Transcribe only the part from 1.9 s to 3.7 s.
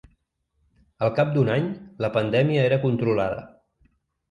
la pandèmia era controlada.